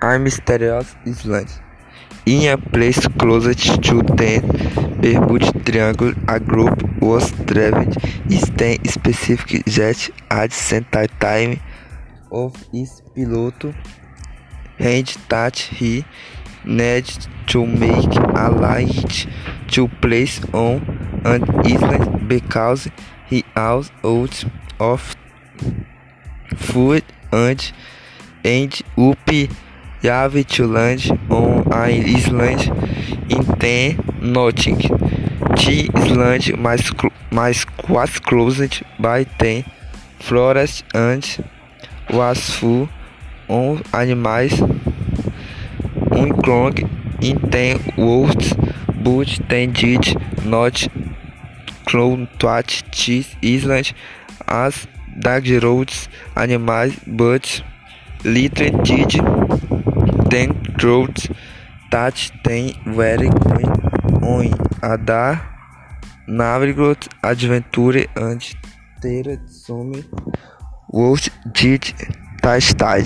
[0.00, 1.48] a mysterious island.
[2.26, 4.40] In a place closest to the
[5.00, 7.94] Bermuda Triangle, a group was traveling
[8.28, 11.60] eastern specific jet at the time
[12.30, 13.74] of its pilot
[14.78, 16.04] had that he
[16.64, 19.26] needed to make a light
[19.68, 20.82] to place on
[21.24, 22.88] an island because
[23.26, 24.44] he was out
[24.78, 25.16] of
[26.56, 27.02] food
[27.32, 27.72] and
[28.44, 29.28] ended up
[30.02, 32.60] having to land on an island
[33.28, 34.78] in the nothing.
[35.56, 36.90] The island mais,
[37.30, 39.64] mais was closed by the
[40.20, 41.24] forest and
[42.10, 42.88] was full
[43.48, 44.52] of animals
[46.10, 46.80] unclog
[47.22, 48.54] in the woods
[49.02, 50.04] but they did
[50.44, 50.86] not
[51.86, 53.92] contact this island
[54.46, 54.86] as
[55.18, 57.62] dangerous animals but
[58.24, 59.67] little did
[61.90, 63.70] that they were going
[64.22, 65.40] on a
[66.26, 68.42] navigate adventure and
[69.00, 69.92] ter some
[70.90, 71.82] world did
[72.42, 73.02] tastar.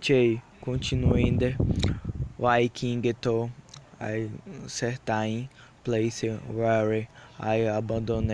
[0.00, 1.54] Che continuando
[2.38, 3.50] Viking to
[4.00, 4.28] a
[4.66, 5.48] certain
[5.82, 8.30] place where I abandoned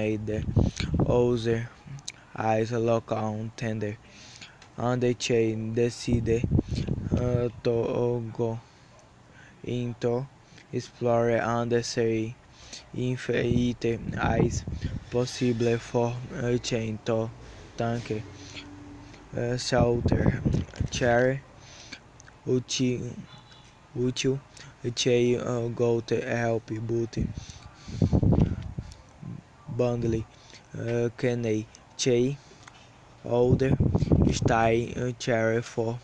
[1.06, 1.68] other
[2.40, 3.98] as local tender
[4.78, 6.44] and Che decided
[7.14, 8.58] uh, to go
[9.62, 10.26] into
[10.72, 12.34] explore and see
[12.94, 14.64] it is
[15.10, 17.30] possible for a chain to
[17.76, 18.24] tank
[19.36, 20.40] uh, shelter
[20.90, 21.42] chair
[22.46, 23.12] útil,
[23.94, 24.40] útil
[24.94, 27.18] Che uh, go to help but
[29.68, 30.24] bundle
[30.78, 31.66] uh, Kenny
[32.00, 32.38] Che
[33.26, 33.76] older
[34.96, 35.98] uh, chair for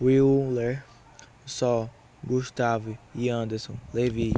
[0.00, 0.84] Wheeler
[1.44, 1.90] só
[2.24, 4.32] Gustavo e Anderson Levi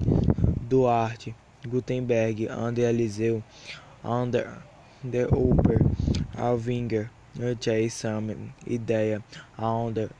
[0.70, 1.34] Duarte
[1.68, 3.42] Gutenberg and Eliseu
[4.02, 4.62] under
[5.04, 5.84] the upper
[6.34, 7.10] Alvinger
[7.60, 7.90] J.
[7.90, 9.22] Sam ideia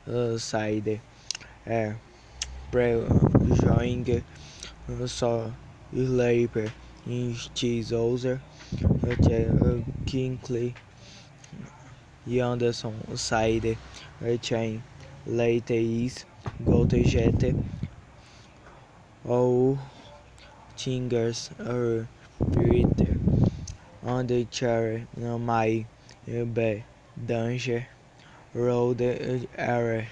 [0.06, 1.00] uh, side
[1.66, 1.96] é
[2.70, 4.22] pre-joining
[5.06, 5.50] só
[5.90, 6.70] Slaper
[7.54, 8.42] Cheeseozer
[10.06, 10.74] Kinkley
[12.28, 13.78] e Anderson side
[14.40, 14.82] chain
[15.26, 16.24] late is
[16.64, 17.54] Goldjet
[19.24, 19.78] ou
[20.76, 22.08] Tingers or
[22.52, 23.16] Peter
[24.04, 25.86] on the chair my
[26.26, 26.84] be
[27.26, 27.86] danger
[28.54, 29.00] road
[29.56, 30.06] area.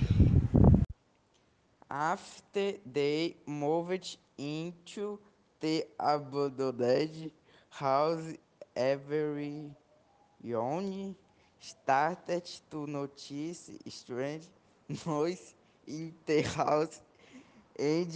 [1.91, 5.19] After they moved into
[5.61, 7.31] the abandoned
[7.79, 8.35] house,
[8.77, 9.75] everyone
[11.61, 14.45] started to notice strange
[15.07, 15.55] noise
[15.87, 17.01] in the house
[17.79, 18.13] and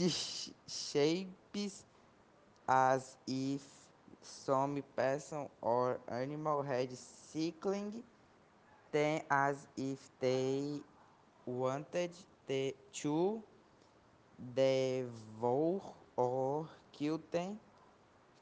[0.69, 1.85] shapes
[2.69, 3.63] as if
[4.23, 8.03] some person or animal had cycling
[8.93, 10.81] them as if they
[11.47, 12.11] wanted
[12.47, 13.43] the, to
[14.55, 15.81] devour
[16.17, 17.59] or kill them.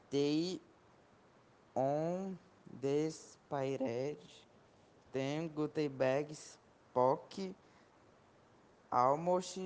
[0.09, 0.59] They
[1.77, 2.37] on
[2.81, 4.17] despaired
[5.13, 7.35] then Gutenberg spoke
[8.91, 9.59] almost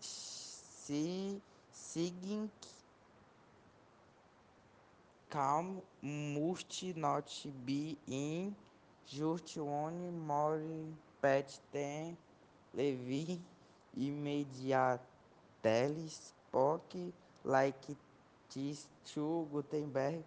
[0.00, 1.36] se
[1.70, 2.48] singing
[5.30, 7.28] calm must not
[7.66, 8.54] be in
[9.06, 10.60] just one more
[11.20, 12.16] pet than
[12.74, 13.36] Levi
[13.96, 16.94] immediately spoke
[17.44, 17.84] like
[18.54, 20.22] this to Gutenberg.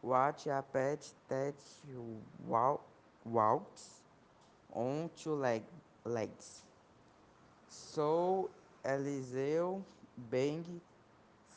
[0.00, 1.54] What a pet that
[3.24, 4.00] walks
[4.72, 5.62] on two leg,
[6.04, 6.62] legs.
[7.68, 8.50] So
[8.84, 9.82] Eliseu
[10.30, 10.80] being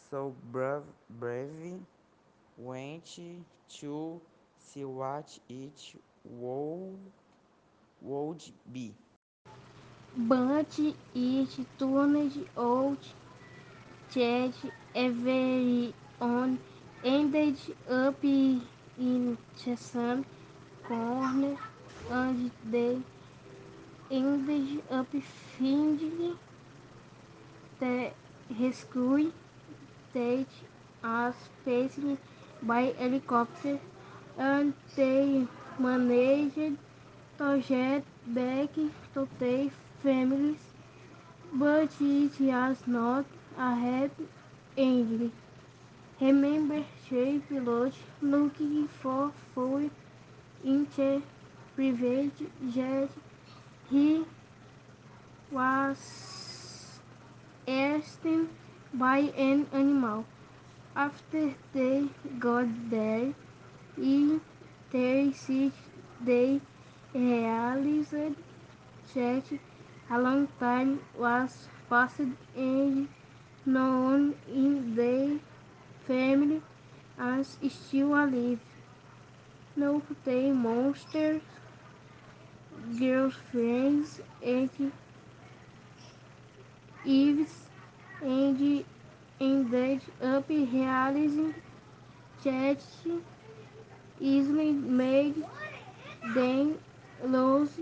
[0.09, 1.79] so brave, brave
[2.57, 3.05] went
[3.79, 4.21] to
[4.57, 6.97] see what it would,
[8.01, 8.93] would be.
[10.17, 11.49] But it
[11.79, 12.97] turned out
[14.13, 14.53] that
[14.95, 16.59] everyone
[17.03, 17.57] ended
[17.89, 20.25] up in the same
[20.87, 21.57] corner
[22.09, 22.97] and they
[24.11, 25.07] ended up
[25.57, 26.37] finding
[27.79, 28.11] the
[28.59, 29.31] rescue
[30.13, 30.45] that
[31.03, 31.99] was faced
[32.61, 33.79] by helicopter
[34.37, 35.45] and they
[35.77, 36.77] managed
[37.37, 38.73] to get back
[39.13, 39.69] to their
[40.03, 40.59] families,
[41.53, 43.25] but it was not
[43.57, 44.27] a happy
[44.77, 45.31] ending.
[46.21, 49.89] Remember three pilots looking for food
[50.65, 51.21] in the
[51.75, 52.33] private
[52.73, 53.09] jet.
[53.89, 54.25] He
[55.49, 55.97] was
[57.65, 58.49] eaten
[58.93, 60.25] by an animal.
[60.93, 63.33] After they got there,
[63.97, 64.41] in
[64.91, 65.73] 36
[66.25, 66.59] they
[67.13, 68.11] realized
[69.15, 69.43] that
[70.09, 72.19] a long time was passed
[72.55, 73.07] and
[73.65, 75.39] no one in their
[76.09, 76.61] family
[77.19, 78.59] was still alive.
[79.75, 81.41] No, they monsters,
[82.99, 84.69] girlfriends, and
[87.05, 87.67] Eves,
[88.21, 88.85] and
[89.41, 91.53] ended up realizing
[92.43, 92.79] that
[94.21, 95.43] easily made
[96.35, 96.77] them
[97.23, 97.79] lose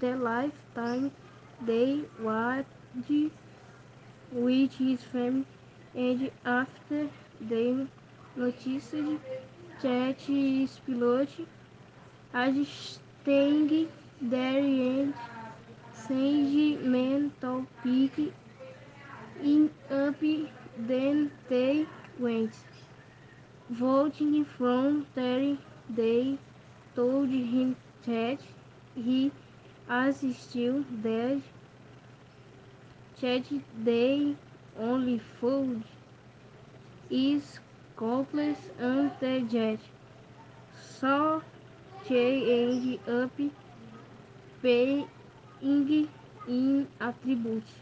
[0.00, 1.12] the lifetime
[1.66, 2.64] they had
[4.32, 5.44] with his family
[5.94, 7.08] and after
[7.40, 7.86] they
[8.36, 8.94] noticed
[9.82, 11.28] that his pilot
[12.32, 13.88] had staying
[14.20, 15.14] there and
[15.92, 18.18] sentimental pick
[19.42, 20.16] in up
[20.76, 21.86] then they
[22.18, 22.52] went.
[23.70, 25.56] Voting from there
[25.90, 26.38] they
[26.94, 27.76] told him
[28.06, 28.38] that
[28.94, 29.30] he
[29.88, 31.42] was still dead,
[33.20, 33.44] that
[33.84, 34.34] they
[34.78, 35.82] only food
[37.10, 37.58] is
[37.96, 39.10] complex and.
[41.00, 41.42] So
[42.08, 43.30] they ended up
[44.62, 45.08] paying
[46.46, 47.72] in attributes.